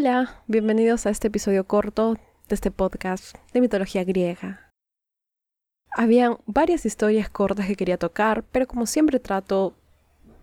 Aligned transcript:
Hola, 0.00 0.44
bienvenidos 0.46 1.06
a 1.06 1.10
este 1.10 1.26
episodio 1.26 1.64
corto 1.64 2.14
de 2.48 2.54
este 2.54 2.70
podcast 2.70 3.34
de 3.52 3.60
mitología 3.60 4.04
griega. 4.04 4.72
Habían 5.90 6.36
varias 6.46 6.86
historias 6.86 7.28
cortas 7.28 7.66
que 7.66 7.74
quería 7.74 7.98
tocar, 7.98 8.44
pero 8.52 8.68
como 8.68 8.86
siempre 8.86 9.18
trato, 9.18 9.74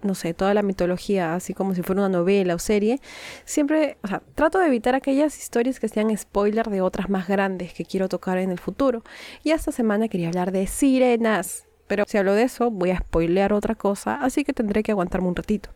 no 0.01 0.13
sé, 0.13 0.33
toda 0.33 0.53
la 0.53 0.61
mitología 0.61 1.35
así 1.35 1.53
como 1.53 1.73
si 1.73 1.83
fuera 1.83 2.01
una 2.01 2.17
novela 2.17 2.53
o 2.53 2.59
serie, 2.59 2.99
siempre, 3.45 3.97
o 4.03 4.09
sea, 4.09 4.21
trato 4.35 4.59
de 4.59 4.67
evitar 4.67 4.93
aquellas 4.93 5.39
historias 5.39 5.79
que 5.79 5.87
sean 5.87 6.17
spoiler 6.17 6.69
de 6.69 6.81
otras 6.81 7.09
más 7.09 7.29
grandes 7.29 7.73
que 7.73 7.85
quiero 7.85 8.09
tocar 8.09 8.37
en 8.39 8.51
el 8.51 8.59
futuro. 8.59 9.05
Y 9.41 9.51
esta 9.51 9.71
semana 9.71 10.09
quería 10.09 10.27
hablar 10.27 10.51
de 10.51 10.67
sirenas, 10.67 11.65
pero 11.87 12.03
si 12.05 12.17
hablo 12.17 12.33
de 12.33 12.43
eso 12.43 12.71
voy 12.71 12.91
a 12.91 12.97
spoilear 12.97 13.53
otra 13.53 13.75
cosa, 13.75 14.15
así 14.15 14.43
que 14.43 14.51
tendré 14.51 14.83
que 14.83 14.91
aguantarme 14.91 15.29
un 15.29 15.35
ratito. 15.37 15.69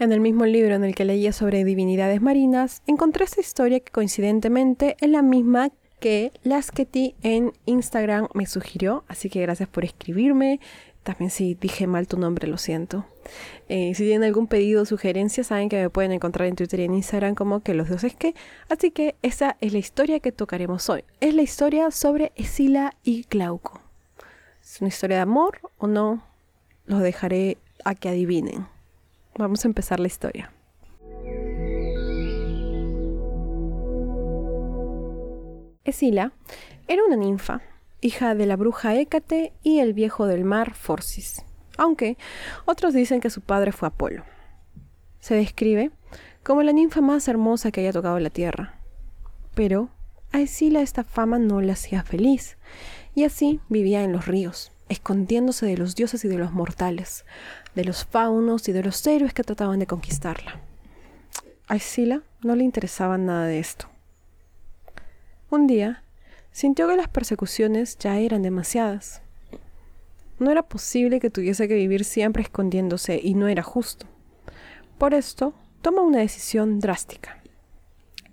En 0.00 0.12
el 0.12 0.20
mismo 0.20 0.46
libro 0.46 0.74
en 0.74 0.82
el 0.82 0.94
que 0.94 1.04
leía 1.04 1.30
sobre 1.30 1.62
divinidades 1.62 2.22
marinas, 2.22 2.80
encontré 2.86 3.26
esta 3.26 3.42
historia 3.42 3.80
que 3.80 3.92
coincidentemente 3.92 4.96
es 4.98 5.10
la 5.10 5.20
misma 5.20 5.68
que 6.00 6.32
las 6.42 6.70
que 6.70 6.86
ti 6.86 7.14
en 7.22 7.52
Instagram 7.66 8.28
me 8.32 8.46
sugirió, 8.46 9.04
así 9.08 9.28
que 9.28 9.42
gracias 9.42 9.68
por 9.68 9.84
escribirme. 9.84 10.58
También 11.02 11.30
si 11.30 11.52
dije 11.52 11.86
mal 11.86 12.06
tu 12.06 12.16
nombre, 12.16 12.48
lo 12.48 12.56
siento. 12.56 13.04
Eh, 13.68 13.94
si 13.94 14.04
tienen 14.04 14.24
algún 14.24 14.46
pedido 14.46 14.84
o 14.84 14.86
sugerencia, 14.86 15.44
saben 15.44 15.68
que 15.68 15.76
me 15.76 15.90
pueden 15.90 16.12
encontrar 16.12 16.48
en 16.48 16.56
Twitter 16.56 16.80
y 16.80 16.84
en 16.84 16.94
Instagram 16.94 17.34
como 17.34 17.60
que 17.60 17.74
los 17.74 17.88
dioses 17.88 18.16
que. 18.16 18.34
Así 18.70 18.92
que 18.92 19.16
esa 19.20 19.58
es 19.60 19.74
la 19.74 19.80
historia 19.80 20.20
que 20.20 20.32
tocaremos 20.32 20.88
hoy. 20.88 21.04
Es 21.20 21.34
la 21.34 21.42
historia 21.42 21.90
sobre 21.90 22.32
Escila 22.36 22.94
y 23.04 23.26
Glauco. 23.28 23.82
¿Es 24.62 24.80
una 24.80 24.88
historia 24.88 25.16
de 25.16 25.22
amor 25.24 25.58
o 25.76 25.86
no? 25.86 26.24
Los 26.86 27.02
dejaré 27.02 27.58
a 27.84 27.94
que 27.94 28.08
adivinen. 28.08 28.79
Vamos 29.40 29.64
a 29.64 29.68
empezar 29.68 29.98
la 30.00 30.06
historia. 30.06 30.52
Escila 35.82 36.32
era 36.88 37.02
una 37.06 37.16
ninfa, 37.16 37.62
hija 38.02 38.34
de 38.34 38.44
la 38.44 38.56
bruja 38.56 38.94
Hécate 38.94 39.54
y 39.62 39.78
el 39.78 39.94
viejo 39.94 40.26
del 40.26 40.44
mar 40.44 40.74
Forcis, 40.74 41.42
aunque 41.78 42.18
otros 42.66 42.92
dicen 42.92 43.20
que 43.20 43.30
su 43.30 43.40
padre 43.40 43.72
fue 43.72 43.88
Apolo. 43.88 44.24
Se 45.20 45.34
describe 45.34 45.90
como 46.44 46.62
la 46.62 46.74
ninfa 46.74 47.00
más 47.00 47.26
hermosa 47.26 47.70
que 47.70 47.80
haya 47.80 47.94
tocado 47.94 48.18
la 48.18 48.28
tierra. 48.28 48.78
Pero 49.54 49.88
a 50.32 50.40
Escila 50.40 50.82
esta 50.82 51.02
fama 51.02 51.38
no 51.38 51.62
la 51.62 51.72
hacía 51.72 52.02
feliz, 52.02 52.58
y 53.14 53.24
así 53.24 53.58
vivía 53.70 54.04
en 54.04 54.12
los 54.12 54.26
ríos, 54.26 54.70
escondiéndose 54.90 55.64
de 55.64 55.78
los 55.78 55.94
dioses 55.94 56.24
y 56.24 56.28
de 56.28 56.36
los 56.36 56.52
mortales, 56.52 57.24
de 57.74 57.84
los 57.84 58.04
faunos 58.04 58.68
y 58.68 58.72
de 58.72 58.82
los 58.82 59.06
héroes 59.06 59.32
que 59.32 59.44
trataban 59.44 59.78
de 59.78 59.86
conquistarla. 59.86 60.60
A 61.68 61.78
Sila 61.78 62.22
no 62.42 62.56
le 62.56 62.64
interesaba 62.64 63.16
nada 63.16 63.46
de 63.46 63.60
esto. 63.60 63.88
Un 65.48 65.68
día, 65.68 66.02
sintió 66.50 66.88
que 66.88 66.96
las 66.96 67.08
persecuciones 67.08 67.96
ya 67.98 68.18
eran 68.18 68.42
demasiadas. 68.42 69.22
No 70.40 70.50
era 70.50 70.64
posible 70.64 71.20
que 71.20 71.30
tuviese 71.30 71.68
que 71.68 71.74
vivir 71.74 72.04
siempre 72.04 72.42
escondiéndose 72.42 73.20
y 73.22 73.34
no 73.34 73.46
era 73.46 73.62
justo. 73.62 74.06
Por 74.98 75.14
esto, 75.14 75.54
toma 75.82 76.02
una 76.02 76.18
decisión 76.18 76.80
drástica. 76.80 77.40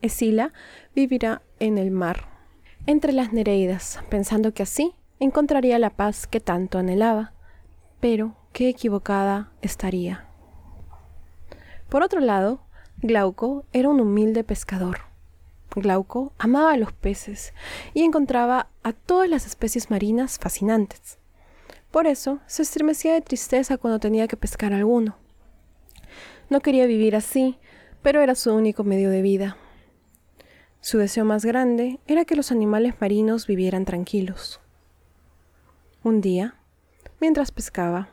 Escila 0.02 0.54
vivirá 0.96 1.44
en 1.60 1.78
el 1.78 1.92
mar, 1.92 2.28
entre 2.88 3.14
las 3.14 3.34
Nereidas, 3.34 4.00
pensando 4.10 4.54
que 4.54 4.64
así 4.64 4.96
encontraría 5.20 5.80
la 5.80 5.90
paz 5.90 6.28
que 6.28 6.40
tanto 6.40 6.78
anhelaba. 6.78 7.34
Pero 8.00 8.36
qué 8.54 8.70
equivocada 8.70 9.52
estaría. 9.62 10.28
Por 11.90 12.04
otro 12.04 12.20
lado, 12.20 12.62
Glauco 13.02 13.66
era 13.74 13.90
un 13.90 14.00
humilde 14.00 14.44
pescador. 14.44 15.00
Glauco 15.76 16.34
amaba 16.38 16.74
a 16.74 16.78
los 16.78 16.94
peces 16.94 17.54
y 17.94 18.04
encontraba 18.04 18.70
a 18.84 18.94
todas 18.94 19.30
las 19.30 19.46
especies 19.46 19.90
marinas 19.90 20.40
fascinantes. 20.40 21.20
Por 21.92 22.08
eso 22.08 22.40
se 22.48 22.64
estremecía 22.64 23.14
de 23.14 23.22
tristeza 23.22 23.78
cuando 23.78 24.00
tenía 24.00 24.28
que 24.28 24.38
pescar 24.38 24.74
alguno. 24.74 25.18
No 26.50 26.62
quería 26.62 26.86
vivir 26.86 27.16
así, 27.16 27.58
pero 28.02 28.22
era 28.22 28.36
su 28.36 28.54
único 28.54 28.84
medio 28.84 29.10
de 29.10 29.22
vida. 29.22 29.58
Su 30.82 30.98
deseo 30.98 31.26
más 31.26 31.44
grande 31.46 32.00
era 32.08 32.26
que 32.26 32.36
los 32.36 32.52
animales 32.52 32.96
marinos 33.00 33.48
vivieran 33.48 33.86
tranquilos. 33.86 34.62
Un 36.08 36.22
día, 36.22 36.56
mientras 37.20 37.52
pescaba, 37.52 38.08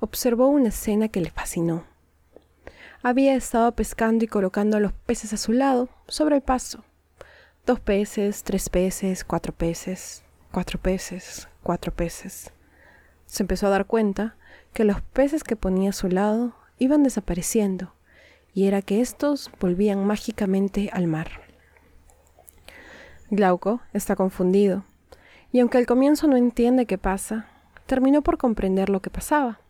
observó 0.00 0.48
una 0.48 0.70
escena 0.70 1.06
que 1.06 1.20
le 1.20 1.30
fascinó. 1.30 1.84
Había 3.00 3.36
estado 3.36 3.70
pescando 3.76 4.24
y 4.24 4.26
colocando 4.26 4.76
a 4.76 4.80
los 4.80 4.92
peces 4.92 5.32
a 5.32 5.36
su 5.36 5.52
lado, 5.52 5.88
sobre 6.08 6.34
el 6.34 6.42
paso. 6.42 6.82
Dos 7.64 7.78
peces, 7.78 8.42
tres 8.42 8.68
peces, 8.68 9.22
cuatro 9.22 9.52
peces, 9.52 10.24
cuatro 10.50 10.80
peces, 10.80 11.46
cuatro 11.62 11.94
peces. 11.94 12.50
Se 13.26 13.44
empezó 13.44 13.68
a 13.68 13.70
dar 13.70 13.86
cuenta 13.86 14.34
que 14.72 14.82
los 14.82 15.00
peces 15.00 15.44
que 15.44 15.54
ponía 15.54 15.90
a 15.90 15.92
su 15.92 16.08
lado 16.08 16.56
iban 16.80 17.04
desapareciendo, 17.04 17.94
y 18.52 18.66
era 18.66 18.82
que 18.82 19.00
estos 19.00 19.48
volvían 19.60 20.04
mágicamente 20.04 20.90
al 20.92 21.06
mar. 21.06 21.28
Glauco 23.30 23.80
está 23.92 24.16
confundido, 24.16 24.82
y 25.52 25.60
aunque 25.60 25.78
al 25.78 25.86
comienzo 25.86 26.26
no 26.26 26.36
entiende 26.36 26.86
qué 26.86 26.98
pasa, 26.98 27.46
terminó 27.86 28.22
por 28.22 28.38
comprender 28.38 28.88
lo 28.88 29.00
que 29.00 29.10
pasaba 29.10 29.60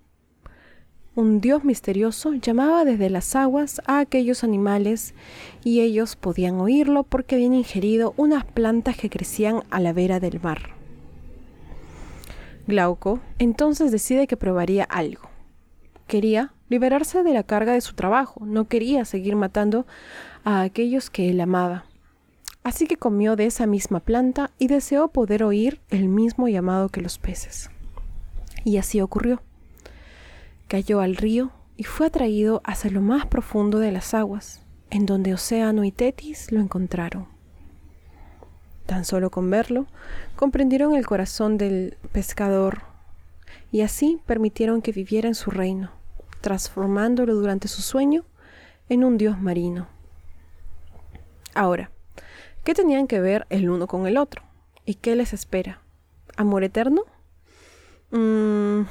un 1.19 1.41
dios 1.41 1.65
misterioso 1.65 2.35
llamaba 2.35 2.85
desde 2.85 3.11
las 3.11 3.35
aguas 3.35 3.83
a 3.87 3.99
aquellos 3.99 4.45
animales 4.45 5.15
y 5.65 5.81
ellos 5.81 6.15
podían 6.15 6.61
oírlo 6.61 7.03
porque 7.03 7.35
habían 7.35 7.55
ingerido 7.55 8.15
unas 8.17 8.45
plantas 8.45 8.97
que 8.97 9.11
crecían 9.11 9.65
a 9.71 9.81
la 9.81 9.93
vera 9.93 10.21
del 10.21 10.41
mar. 10.41 10.61
Glauco 12.69 13.19
entonces 13.41 13.91
decide 13.91 14.29
que 14.29 14.37
probaría 14.37 14.85
algo. 14.85 15.29
Quería 16.07 16.53
liberarse 16.69 17.25
de 17.25 17.35
la 17.35 17.43
carga 17.43 17.73
de 17.73 17.81
su 17.81 17.95
trabajo, 17.95 18.47
no 18.47 18.69
quería 18.69 19.05
seguir 19.05 19.35
matando 19.35 19.87
a 20.45 20.63
aquellos 20.63 21.11
que 21.11 21.31
él 21.31 21.41
amaba. 21.41 21.85
Así 22.69 22.87
que 22.87 22.99
comió 22.99 23.35
de 23.35 23.47
esa 23.47 23.65
misma 23.65 24.01
planta 24.01 24.51
y 24.59 24.67
deseó 24.67 25.09
poder 25.09 25.43
oír 25.43 25.81
el 25.89 26.07
mismo 26.07 26.49
llamado 26.49 26.91
que 26.91 27.01
los 27.01 27.17
peces. 27.17 27.71
Y 28.63 28.77
así 28.77 29.01
ocurrió 29.01 29.41
cayó 30.67 31.01
al 31.01 31.17
río 31.17 31.51
y 31.79 31.85
fue 31.85 32.09
atraído 32.09 32.61
hacia 32.63 32.91
lo 32.91 33.01
más 33.01 33.25
profundo 33.25 33.79
de 33.79 33.91
las 33.91 34.13
aguas, 34.13 34.61
en 34.91 35.07
donde 35.07 35.33
Océano 35.33 35.83
y 35.83 35.93
Tetis 35.93 36.53
lo 36.53 36.61
encontraron. 36.61 37.27
Tan 38.85 39.07
solo 39.07 39.31
con 39.31 39.49
verlo, 39.49 39.87
comprendieron 40.37 40.95
el 40.95 41.07
corazón 41.07 41.57
del 41.57 41.97
pescador 42.13 42.83
y 43.73 43.81
así 43.81 44.21
permitieron 44.27 44.83
que 44.83 44.93
viviera 44.93 45.27
en 45.27 45.35
su 45.35 45.51
reino, 45.51 45.91
transformándolo 46.43 47.35
durante 47.35 47.67
su 47.67 47.81
sueño 47.81 48.27
en 48.91 49.05
un 49.05 49.17
dios 49.17 49.41
marino. 49.41 49.87
Ahora, 51.55 51.91
¿qué 52.65 52.75
tenían 52.75 53.07
que 53.07 53.21
ver 53.21 53.47
el 53.51 53.69
uno 53.71 53.87
con 53.87 54.07
el 54.07 54.17
otro? 54.17 54.43
¿Y 54.85 54.95
qué 54.95 55.17
les 55.17 55.33
espera? 55.33 55.83
¿Amor 56.37 56.65
eterno? 56.65 57.05
Mm, 58.11 58.83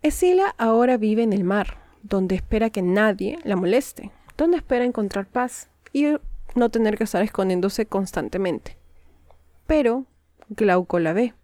Escila 0.00 0.54
ahora 0.58 0.96
vive 0.96 1.22
en 1.22 1.32
el 1.32 1.44
mar, 1.44 1.78
donde 2.02 2.36
espera 2.36 2.70
que 2.70 2.82
nadie 2.82 3.38
la 3.44 3.56
moleste, 3.56 4.10
donde 4.36 4.56
espera 4.56 4.84
encontrar 4.84 5.26
paz 5.26 5.70
y 5.92 6.06
no 6.54 6.70
tener 6.70 6.96
que 6.96 7.04
estar 7.04 7.22
escondiéndose 7.22 7.86
constantemente. 7.86 8.78
Pero 9.66 10.06
Glauco 10.48 10.98
la 10.98 11.12
ve. 11.12 11.34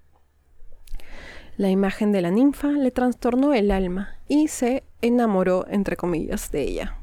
La 1.57 1.71
imagen 1.71 2.11
de 2.11 2.21
la 2.21 2.31
ninfa 2.31 2.69
le 2.69 2.91
trastornó 2.91 3.55
el 3.55 3.71
alma 3.71 4.17
y 4.27 4.49
se 4.49 4.83
enamoró, 5.03 5.67
entre 5.69 5.97
comillas, 5.97 6.51
de 6.51 6.63
ella. 6.63 6.97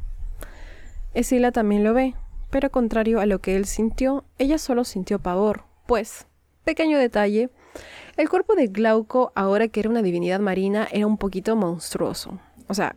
Escila 1.13 1.51
también 1.51 1.83
lo 1.83 1.93
ve, 1.93 2.15
pero 2.49 2.69
contrario 2.69 3.21
a 3.21 3.25
lo 3.25 3.39
que 3.39 3.55
él 3.55 3.65
sintió, 3.65 4.25
ella 4.37 4.57
solo 4.57 4.83
sintió 4.83 5.19
pavor, 5.19 5.63
pues, 5.85 6.27
pequeño 6.65 6.97
detalle, 6.97 7.49
el 8.17 8.29
cuerpo 8.29 8.55
de 8.55 8.67
Glauco, 8.67 9.31
ahora 9.35 9.69
que 9.69 9.79
era 9.79 9.89
una 9.89 10.01
divinidad 10.01 10.39
marina, 10.39 10.87
era 10.91 11.07
un 11.07 11.17
poquito 11.17 11.55
monstruoso. 11.55 12.39
O 12.67 12.73
sea, 12.73 12.95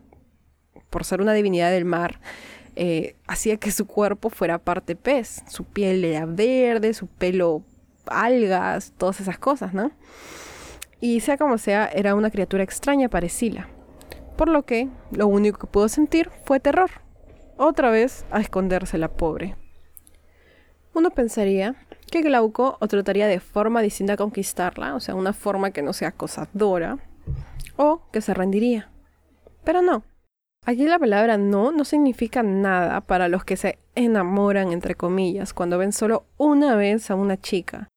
por 0.91 1.05
ser 1.05 1.21
una 1.21 1.33
divinidad 1.33 1.71
del 1.71 1.85
mar, 1.85 2.21
eh, 2.77 3.15
hacía 3.27 3.57
que 3.57 3.71
su 3.71 3.87
cuerpo 3.87 4.29
fuera 4.29 4.59
parte 4.59 4.97
pez. 4.97 5.43
Su 5.49 5.65
piel 5.65 6.05
era 6.05 6.27
verde, 6.27 6.95
su 6.95 7.07
pelo 7.07 7.63
algas, 8.07 8.93
todas 8.99 9.21
esas 9.21 9.39
cosas, 9.39 9.73
¿no? 9.73 9.93
Y 11.05 11.21
sea 11.21 11.37
como 11.37 11.59
sea, 11.59 11.85
era 11.85 12.15
una 12.15 12.31
criatura 12.31 12.65
extraña 12.65 13.11
para. 13.11 13.69
Por 14.39 14.49
lo 14.49 14.63
que 14.63 14.89
lo 15.11 15.27
único 15.27 15.59
que 15.59 15.67
pudo 15.67 15.91
sentir 15.91 16.31
fue 16.47 16.61
terror. 16.61 16.91
Otra 17.59 17.91
vez 17.91 18.25
a 18.31 18.41
esconderse 18.41 18.97
la 18.97 19.09
pobre. 19.09 19.55
Uno 20.95 21.11
pensaría 21.11 21.75
que 22.11 22.23
Glauco 22.23 22.79
o 22.81 22.89
trataría 22.89 23.27
de 23.27 23.39
forma 23.39 23.83
distinta 23.83 24.15
a 24.15 24.17
conquistarla, 24.17 24.95
o 24.95 25.01
sea, 25.01 25.15
una 25.15 25.35
forma 25.35 25.73
que 25.73 25.83
no 25.83 25.93
sea 25.93 26.09
acosadora, 26.09 26.97
o 27.77 28.09
que 28.11 28.23
se 28.23 28.33
rendiría. 28.33 28.91
Pero 29.63 29.83
no. 29.83 30.05
Aquí 30.65 30.87
la 30.87 30.99
palabra 30.99 31.37
no 31.37 31.71
no 31.71 31.85
significa 31.85 32.43
nada 32.43 33.03
para 33.03 33.29
los 33.29 33.45
que 33.45 33.59
se 33.59 33.79
enamoran, 33.95 34.73
entre 34.73 34.95
comillas, 34.95 35.53
cuando 35.53 35.77
ven 35.77 35.93
solo 35.93 36.25
una 36.39 36.77
vez 36.77 37.11
a 37.11 37.15
una 37.15 37.39
chica. 37.39 37.91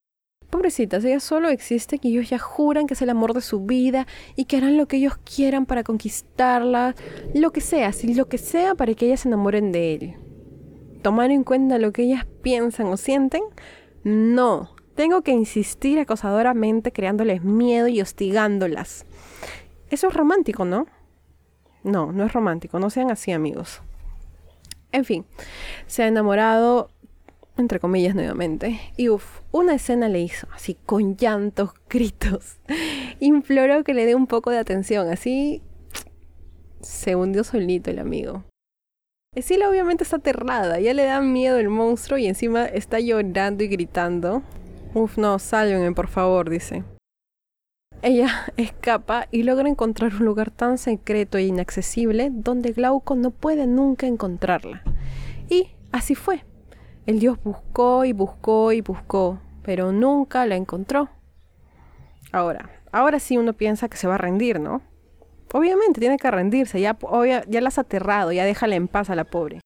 Pobrecitas, 0.49 1.03
ella 1.03 1.19
solo 1.19 1.49
existe 1.49 1.99
que 1.99 2.07
ellos 2.07 2.29
ya 2.29 2.39
juran 2.39 2.87
que 2.87 2.93
es 2.93 3.01
el 3.01 3.09
amor 3.09 3.33
de 3.33 3.41
su 3.41 3.65
vida 3.65 4.07
y 4.35 4.45
que 4.45 4.57
harán 4.57 4.77
lo 4.77 4.87
que 4.87 4.97
ellos 4.97 5.17
quieran 5.17 5.65
para 5.65 5.83
conquistarla, 5.83 6.95
lo 7.33 7.51
que 7.51 7.59
sea, 7.59 7.91
si 7.91 8.13
lo 8.13 8.29
que 8.29 8.37
sea 8.37 8.73
para 8.73 8.93
que 8.93 9.07
ellas 9.07 9.21
se 9.21 9.27
enamoren 9.27 9.73
de 9.73 9.93
él. 9.93 10.15
¿Tomar 11.01 11.31
en 11.31 11.43
cuenta 11.43 11.79
lo 11.79 11.91
que 11.91 12.03
ellas 12.03 12.25
piensan 12.41 12.87
o 12.87 12.97
sienten? 12.97 13.43
No, 14.03 14.73
tengo 14.95 15.21
que 15.21 15.31
insistir 15.31 15.99
acosadoramente 15.99 16.93
creándoles 16.93 17.43
miedo 17.43 17.89
y 17.89 18.01
hostigándolas. 18.01 19.05
Eso 19.89 20.07
es 20.07 20.13
romántico, 20.13 20.63
¿no? 20.63 20.87
No, 21.83 22.11
no 22.11 22.25
es 22.25 22.33
romántico, 22.33 22.79
no 22.79 22.89
sean 22.89 23.11
así 23.11 23.31
amigos. 23.31 23.81
En 24.91 25.05
fin, 25.05 25.25
se 25.85 26.03
ha 26.03 26.07
enamorado, 26.07 26.89
entre 27.57 27.79
comillas 27.79 28.15
nuevamente, 28.15 28.79
y 28.97 29.09
uff, 29.09 29.41
una 29.51 29.75
escena 29.75 30.09
le 30.09 30.21
hizo, 30.21 30.47
así 30.53 30.77
con 30.85 31.17
llantos, 31.17 31.71
gritos. 31.89 32.57
Imploró 33.19 33.83
que 33.83 33.93
le 33.93 34.05
dé 34.05 34.15
un 34.15 34.27
poco 34.27 34.51
de 34.51 34.57
atención, 34.59 35.09
así 35.09 35.61
se 36.81 37.15
hundió 37.15 37.43
solito 37.43 37.91
el 37.91 37.99
amigo. 37.99 38.43
Esila 39.35 39.69
obviamente 39.69 40.03
está 40.03 40.17
aterrada, 40.17 40.79
ya 40.79 40.93
le 40.93 41.03
da 41.03 41.21
miedo 41.21 41.59
el 41.59 41.69
monstruo 41.69 42.17
y 42.17 42.27
encima 42.27 42.65
está 42.65 42.99
llorando 42.99 43.63
y 43.63 43.67
gritando. 43.67 44.41
Uf, 44.95 45.17
no, 45.17 45.37
sálvenme 45.37 45.91
por 45.91 46.07
favor, 46.07 46.49
dice. 46.49 46.83
Ella 48.01 48.51
escapa 48.57 49.27
y 49.31 49.43
logra 49.43 49.69
encontrar 49.69 50.13
un 50.15 50.25
lugar 50.25 50.49
tan 50.49 50.77
secreto 50.77 51.37
e 51.37 51.43
inaccesible 51.43 52.29
donde 52.31 52.71
Glauco 52.71 53.15
no 53.15 53.31
puede 53.31 53.67
nunca 53.67 54.07
encontrarla. 54.07 54.81
Y 55.49 55.67
así 55.91 56.15
fue. 56.15 56.43
El 57.07 57.19
dios 57.19 57.41
buscó 57.41 58.03
y 58.03 58.11
buscó 58.11 58.73
y 58.73 58.81
buscó, 58.81 59.39
pero 59.63 59.93
nunca 59.93 60.45
la 60.45 60.57
encontró. 60.57 61.07
Ahora, 62.33 62.69
ahora 62.91 63.21
sí 63.21 63.37
uno 63.37 63.53
piensa 63.53 63.87
que 63.87 63.95
se 63.95 64.09
va 64.09 64.15
a 64.15 64.17
rendir, 64.17 64.59
¿no? 64.59 64.81
Obviamente 65.53 66.01
tiene 66.01 66.17
que 66.17 66.29
rendirse, 66.29 66.81
ya, 66.81 66.97
ya 67.47 67.61
la 67.61 67.69
has 67.69 67.77
aterrado, 67.77 68.33
ya 68.33 68.43
déjala 68.43 68.75
en 68.75 68.89
paz 68.89 69.09
a 69.09 69.15
la 69.15 69.23
pobre. 69.23 69.61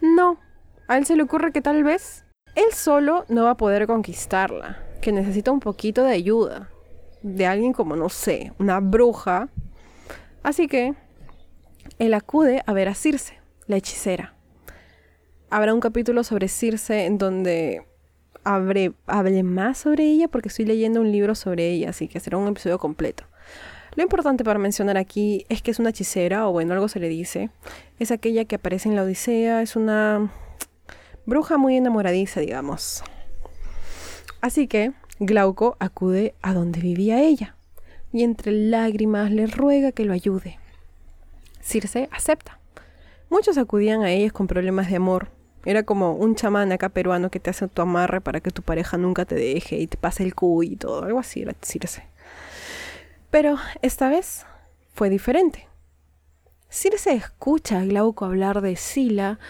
No, 0.00 0.38
a 0.86 0.96
él 0.96 1.04
se 1.04 1.16
le 1.16 1.24
ocurre 1.24 1.50
que 1.50 1.62
tal 1.62 1.82
vez 1.82 2.24
él 2.54 2.72
solo 2.72 3.24
no 3.28 3.42
va 3.42 3.50
a 3.50 3.56
poder 3.56 3.88
conquistarla, 3.88 4.78
que 5.02 5.10
necesita 5.10 5.50
un 5.50 5.58
poquito 5.58 6.04
de 6.04 6.12
ayuda, 6.12 6.70
de 7.22 7.44
alguien 7.44 7.72
como, 7.72 7.96
no 7.96 8.08
sé, 8.08 8.52
una 8.60 8.78
bruja. 8.78 9.48
Así 10.44 10.68
que 10.68 10.94
él 11.98 12.14
acude 12.14 12.62
a 12.66 12.72
ver 12.72 12.86
a 12.86 12.94
Circe, 12.94 13.36
la 13.66 13.78
hechicera. 13.78 14.35
Habrá 15.56 15.72
un 15.72 15.80
capítulo 15.80 16.22
sobre 16.22 16.48
Circe 16.48 17.06
en 17.06 17.16
donde 17.16 17.82
hable 18.44 18.92
más 19.42 19.78
sobre 19.78 20.04
ella 20.04 20.28
porque 20.28 20.48
estoy 20.48 20.66
leyendo 20.66 21.00
un 21.00 21.10
libro 21.10 21.34
sobre 21.34 21.70
ella, 21.70 21.88
así 21.88 22.08
que 22.08 22.20
será 22.20 22.36
un 22.36 22.46
episodio 22.46 22.78
completo. 22.78 23.24
Lo 23.94 24.02
importante 24.02 24.44
para 24.44 24.58
mencionar 24.58 24.98
aquí 24.98 25.46
es 25.48 25.62
que 25.62 25.70
es 25.70 25.78
una 25.78 25.88
hechicera, 25.88 26.46
o 26.46 26.52
bueno, 26.52 26.74
algo 26.74 26.88
se 26.88 27.00
le 27.00 27.08
dice. 27.08 27.48
Es 27.98 28.10
aquella 28.10 28.44
que 28.44 28.56
aparece 28.56 28.90
en 28.90 28.96
la 28.96 29.04
Odisea, 29.04 29.62
es 29.62 29.76
una 29.76 30.30
bruja 31.24 31.56
muy 31.56 31.78
enamoradiza, 31.78 32.40
digamos. 32.40 33.02
Así 34.42 34.66
que 34.66 34.92
Glauco 35.20 35.78
acude 35.80 36.34
a 36.42 36.52
donde 36.52 36.80
vivía 36.80 37.22
ella 37.22 37.56
y 38.12 38.24
entre 38.24 38.52
lágrimas 38.52 39.32
le 39.32 39.46
ruega 39.46 39.92
que 39.92 40.04
lo 40.04 40.12
ayude. 40.12 40.58
Circe 41.62 42.10
acepta. 42.12 42.60
Muchos 43.30 43.56
acudían 43.56 44.02
a 44.02 44.10
ellas 44.10 44.34
con 44.34 44.48
problemas 44.48 44.90
de 44.90 44.96
amor. 44.96 45.34
Era 45.66 45.82
como 45.82 46.12
un 46.12 46.36
chamán 46.36 46.70
acá 46.70 46.90
peruano 46.90 47.28
que 47.28 47.40
te 47.40 47.50
hace 47.50 47.66
tu 47.66 47.82
amarre 47.82 48.20
para 48.20 48.38
que 48.38 48.52
tu 48.52 48.62
pareja 48.62 48.96
nunca 48.98 49.24
te 49.24 49.34
deje 49.34 49.78
y 49.78 49.88
te 49.88 49.96
pase 49.96 50.22
el 50.22 50.36
cuy 50.36 50.74
y 50.74 50.76
todo. 50.76 51.02
Algo 51.02 51.18
así 51.18 51.42
era 51.42 51.56
Circe. 51.60 52.04
Pero 53.32 53.56
esta 53.82 54.08
vez 54.08 54.46
fue 54.94 55.10
diferente. 55.10 55.66
Circe 56.68 57.14
escucha 57.14 57.80
a 57.80 57.84
Glauco 57.84 58.24
hablar 58.24 58.60
de 58.60 58.76
Sila 58.76 59.40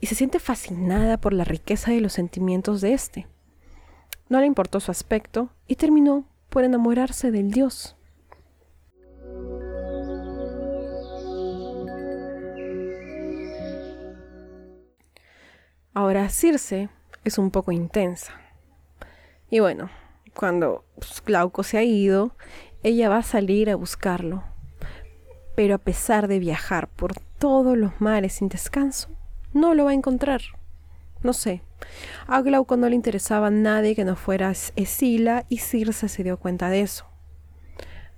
y 0.00 0.06
se 0.06 0.14
siente 0.14 0.38
fascinada 0.38 1.18
por 1.18 1.34
la 1.34 1.44
riqueza 1.44 1.90
de 1.90 2.00
los 2.00 2.14
sentimientos 2.14 2.80
de 2.80 2.94
éste. 2.94 3.26
No 4.30 4.40
le 4.40 4.46
importó 4.46 4.80
su 4.80 4.90
aspecto 4.90 5.50
y 5.66 5.76
terminó 5.76 6.24
por 6.48 6.64
enamorarse 6.64 7.30
del 7.30 7.50
dios. 7.50 7.97
Ahora 15.98 16.28
Circe 16.28 16.90
es 17.24 17.38
un 17.38 17.50
poco 17.50 17.72
intensa. 17.72 18.32
Y 19.50 19.58
bueno, 19.58 19.90
cuando 20.32 20.84
Glauco 21.26 21.64
se 21.64 21.76
ha 21.76 21.82
ido, 21.82 22.36
ella 22.84 23.08
va 23.08 23.16
a 23.16 23.22
salir 23.24 23.68
a 23.68 23.74
buscarlo. 23.74 24.44
Pero 25.56 25.74
a 25.74 25.78
pesar 25.78 26.28
de 26.28 26.38
viajar 26.38 26.86
por 26.86 27.18
todos 27.40 27.76
los 27.76 28.00
mares 28.00 28.34
sin 28.34 28.48
descanso, 28.48 29.08
no 29.52 29.74
lo 29.74 29.86
va 29.86 29.90
a 29.90 29.94
encontrar. 29.94 30.40
No 31.24 31.32
sé. 31.32 31.62
A 32.28 32.42
Glauco 32.42 32.76
no 32.76 32.88
le 32.88 32.94
interesaba 32.94 33.50
nadie 33.50 33.96
que 33.96 34.04
no 34.04 34.14
fuera 34.14 34.52
Escila 34.52 35.46
y 35.48 35.58
Circe 35.58 36.08
se 36.08 36.22
dio 36.22 36.36
cuenta 36.36 36.70
de 36.70 36.82
eso. 36.82 37.06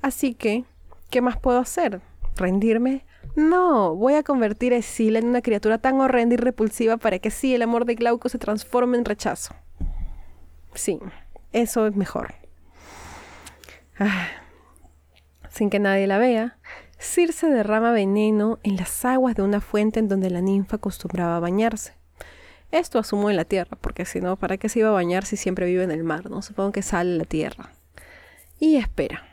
Así 0.02 0.34
que, 0.34 0.66
¿qué 1.08 1.22
más 1.22 1.38
puedo 1.38 1.58
hacer? 1.58 2.02
¿Rendirme? 2.36 3.06
No, 3.36 3.94
voy 3.94 4.14
a 4.14 4.22
convertir 4.22 4.72
a 4.72 4.76
Escila 4.76 5.18
en 5.18 5.26
una 5.26 5.42
criatura 5.42 5.78
tan 5.78 6.00
horrenda 6.00 6.34
y 6.34 6.38
repulsiva 6.38 6.96
para 6.96 7.18
que 7.18 7.30
sí 7.30 7.54
el 7.54 7.62
amor 7.62 7.84
de 7.84 7.94
Glauco 7.94 8.28
se 8.28 8.38
transforme 8.38 8.98
en 8.98 9.04
rechazo. 9.04 9.54
Sí, 10.74 10.98
eso 11.52 11.86
es 11.86 11.96
mejor. 11.96 12.34
Ah, 13.98 14.28
sin 15.48 15.70
que 15.70 15.78
nadie 15.78 16.06
la 16.06 16.18
vea, 16.18 16.58
Circe 16.98 17.48
derrama 17.48 17.92
veneno 17.92 18.58
en 18.62 18.76
las 18.76 19.04
aguas 19.04 19.34
de 19.34 19.42
una 19.42 19.60
fuente 19.60 20.00
en 20.00 20.08
donde 20.08 20.30
la 20.30 20.42
ninfa 20.42 20.76
acostumbraba 20.76 21.36
a 21.36 21.40
bañarse. 21.40 21.94
Esto 22.72 22.98
asumo 22.98 23.30
en 23.30 23.36
la 23.36 23.44
tierra, 23.44 23.76
porque 23.80 24.04
si 24.04 24.20
no, 24.20 24.36
¿para 24.36 24.58
qué 24.58 24.68
se 24.68 24.80
iba 24.80 24.90
a 24.90 24.92
bañar 24.92 25.24
si 25.24 25.36
siempre 25.36 25.66
vive 25.66 25.82
en 25.82 25.90
el 25.90 26.04
mar? 26.04 26.30
¿no? 26.30 26.42
Supongo 26.42 26.72
que 26.72 26.82
sale 26.82 27.16
la 27.16 27.24
tierra. 27.24 27.70
Y 28.58 28.76
espera. 28.76 29.24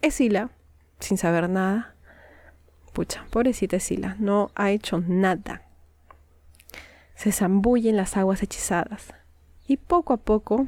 Esila, 0.00 0.50
sin 1.00 1.16
saber 1.16 1.48
nada, 1.48 1.93
pucha, 2.94 3.26
pobrecita 3.28 3.76
Esila, 3.76 4.16
no 4.18 4.50
ha 4.54 4.70
hecho 4.70 5.02
nada. 5.06 5.68
Se 7.14 7.30
zambulle 7.30 7.90
en 7.90 7.96
las 7.96 8.16
aguas 8.16 8.42
hechizadas 8.42 9.12
y 9.66 9.76
poco 9.76 10.14
a 10.14 10.16
poco 10.16 10.66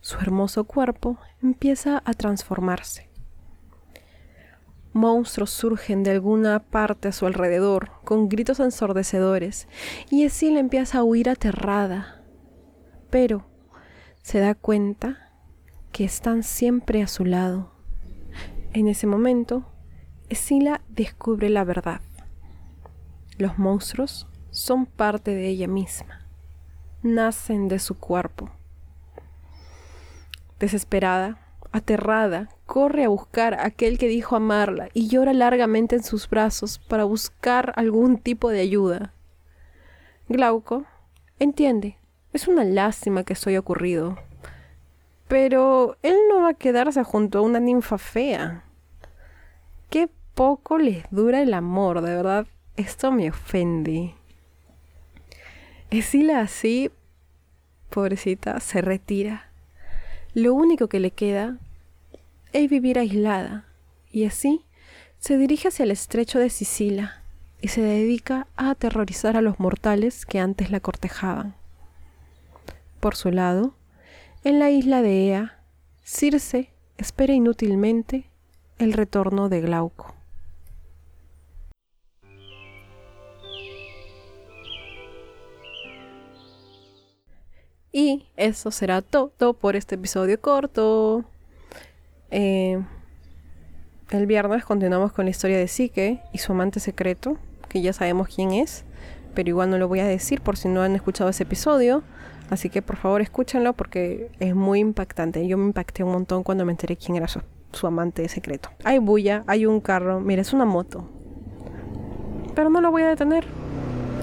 su 0.00 0.18
hermoso 0.18 0.64
cuerpo 0.64 1.18
empieza 1.42 2.02
a 2.04 2.14
transformarse 2.14 3.08
monstruos 4.98 5.50
surgen 5.50 6.02
de 6.02 6.10
alguna 6.10 6.58
parte 6.58 7.08
a 7.08 7.12
su 7.12 7.26
alrededor, 7.26 7.90
con 8.04 8.28
gritos 8.28 8.60
ensordecedores, 8.60 9.68
y 10.10 10.24
Esila 10.24 10.60
empieza 10.60 10.98
a 10.98 11.04
huir 11.04 11.30
aterrada. 11.30 12.22
Pero 13.10 13.46
se 14.22 14.40
da 14.40 14.54
cuenta 14.54 15.30
que 15.92 16.04
están 16.04 16.42
siempre 16.42 17.02
a 17.02 17.06
su 17.06 17.24
lado. 17.24 17.72
En 18.72 18.88
ese 18.88 19.06
momento, 19.06 19.64
Esila 20.28 20.82
descubre 20.88 21.48
la 21.48 21.64
verdad. 21.64 22.02
Los 23.38 23.56
monstruos 23.58 24.26
son 24.50 24.84
parte 24.84 25.34
de 25.34 25.48
ella 25.48 25.68
misma, 25.68 26.26
nacen 27.02 27.68
de 27.68 27.78
su 27.78 27.98
cuerpo. 27.98 28.50
Desesperada, 30.58 31.38
aterrada, 31.72 32.50
corre 32.66 33.04
a 33.04 33.08
buscar 33.08 33.54
a 33.54 33.64
aquel 33.64 33.96
que 33.96 34.08
dijo 34.08 34.36
amarla 34.36 34.90
y 34.92 35.08
llora 35.08 35.32
largamente 35.32 35.96
en 35.96 36.02
sus 36.02 36.28
brazos 36.28 36.78
para 36.78 37.04
buscar 37.04 37.72
algún 37.76 38.18
tipo 38.18 38.50
de 38.50 38.60
ayuda. 38.60 39.14
Glauco 40.28 40.84
entiende, 41.38 41.96
es 42.34 42.48
una 42.48 42.64
lástima 42.64 43.24
que 43.24 43.34
haya 43.46 43.60
ocurrido, 43.60 44.18
pero 45.26 45.96
él 46.02 46.16
no 46.28 46.42
va 46.42 46.50
a 46.50 46.54
quedarse 46.54 47.02
junto 47.02 47.38
a 47.38 47.42
una 47.42 47.60
ninfa 47.60 47.96
fea. 47.96 48.64
Poco 50.38 50.78
les 50.78 51.02
dura 51.10 51.42
el 51.42 51.52
amor, 51.52 52.00
de 52.00 52.14
verdad, 52.14 52.46
esto 52.76 53.10
me 53.10 53.28
ofende. 53.28 54.14
Esila 55.90 56.38
así, 56.38 56.92
pobrecita, 57.90 58.60
se 58.60 58.80
retira 58.80 59.50
lo 60.34 60.54
único 60.54 60.86
que 60.86 61.00
le 61.00 61.10
queda 61.10 61.58
es 62.52 62.70
vivir 62.70 63.00
aislada, 63.00 63.64
y 64.12 64.26
así 64.26 64.64
se 65.18 65.36
dirige 65.38 65.66
hacia 65.66 65.82
el 65.82 65.90
estrecho 65.90 66.38
de 66.38 66.50
Sicilia 66.50 67.20
y 67.60 67.66
se 67.66 67.80
dedica 67.80 68.46
a 68.54 68.70
aterrorizar 68.70 69.36
a 69.36 69.42
los 69.42 69.58
mortales 69.58 70.24
que 70.24 70.38
antes 70.38 70.70
la 70.70 70.78
cortejaban. 70.78 71.56
Por 73.00 73.16
su 73.16 73.32
lado, 73.32 73.74
en 74.44 74.60
la 74.60 74.70
isla 74.70 75.02
de 75.02 75.30
Ea, 75.30 75.58
Circe 76.04 76.70
espera 76.96 77.32
inútilmente 77.32 78.30
el 78.78 78.92
retorno 78.92 79.48
de 79.48 79.62
Glauco. 79.62 80.17
Y 87.92 88.26
eso 88.36 88.70
será 88.70 89.02
todo 89.02 89.54
por 89.54 89.76
este 89.76 89.94
episodio 89.94 90.40
corto. 90.40 91.24
Eh, 92.30 92.82
el 94.10 94.26
viernes 94.26 94.64
continuamos 94.64 95.12
con 95.12 95.24
la 95.24 95.30
historia 95.30 95.58
de 95.58 95.68
Psique 95.68 96.20
y 96.32 96.38
su 96.38 96.52
amante 96.52 96.80
secreto, 96.80 97.38
que 97.68 97.80
ya 97.80 97.92
sabemos 97.92 98.28
quién 98.34 98.52
es, 98.52 98.84
pero 99.34 99.48
igual 99.48 99.70
no 99.70 99.78
lo 99.78 99.88
voy 99.88 100.00
a 100.00 100.06
decir 100.06 100.40
por 100.40 100.56
si 100.56 100.68
no 100.68 100.82
han 100.82 100.94
escuchado 100.94 101.30
ese 101.30 101.44
episodio. 101.44 102.02
Así 102.50 102.70
que 102.70 102.80
por 102.80 102.96
favor 102.96 103.20
escúchenlo 103.20 103.74
porque 103.74 104.30
es 104.38 104.54
muy 104.54 104.80
impactante. 104.80 105.46
Yo 105.46 105.58
me 105.58 105.64
impacté 105.64 106.02
un 106.02 106.12
montón 106.12 106.42
cuando 106.42 106.64
me 106.64 106.72
enteré 106.72 106.96
quién 106.96 107.16
era 107.16 107.28
su, 107.28 107.40
su 107.72 107.86
amante 107.86 108.26
secreto. 108.28 108.70
Hay 108.84 108.98
bulla, 108.98 109.44
hay 109.46 109.66
un 109.66 109.80
carro, 109.80 110.20
mira, 110.20 110.42
es 110.42 110.52
una 110.52 110.64
moto. 110.64 111.06
Pero 112.54 112.70
no 112.70 112.80
lo 112.80 112.90
voy 112.90 113.02
a 113.02 113.08
detener. 113.08 113.44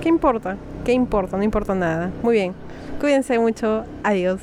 ¿Qué 0.02 0.10
importa? 0.10 0.58
¿Qué 0.84 0.94
importa? 0.94 1.38
No 1.38 1.44
importa 1.44 1.76
nada. 1.76 2.12
Muy 2.24 2.34
bien. 2.34 2.65
Cuídense 3.06 3.38
mucho. 3.38 3.86
Adiós. 4.04 4.42